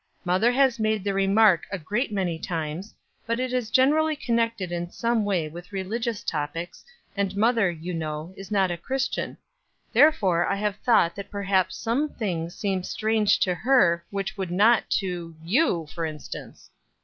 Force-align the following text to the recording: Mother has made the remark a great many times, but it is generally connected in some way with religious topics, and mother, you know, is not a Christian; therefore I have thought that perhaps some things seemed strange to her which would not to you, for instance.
Mother 0.25 0.51
has 0.51 0.79
made 0.79 1.03
the 1.03 1.13
remark 1.13 1.67
a 1.71 1.77
great 1.77 2.11
many 2.11 2.39
times, 2.39 2.95
but 3.27 3.39
it 3.39 3.53
is 3.53 3.69
generally 3.69 4.15
connected 4.15 4.71
in 4.71 4.89
some 4.89 5.23
way 5.25 5.47
with 5.47 5.71
religious 5.71 6.23
topics, 6.23 6.83
and 7.15 7.37
mother, 7.37 7.69
you 7.69 7.93
know, 7.93 8.33
is 8.35 8.49
not 8.49 8.71
a 8.71 8.77
Christian; 8.77 9.37
therefore 9.93 10.47
I 10.47 10.55
have 10.55 10.77
thought 10.77 11.15
that 11.17 11.29
perhaps 11.29 11.77
some 11.77 12.09
things 12.09 12.55
seemed 12.55 12.87
strange 12.87 13.37
to 13.41 13.53
her 13.53 14.03
which 14.09 14.35
would 14.39 14.49
not 14.49 14.89
to 15.03 15.35
you, 15.43 15.85
for 15.93 16.03
instance. 16.07 16.71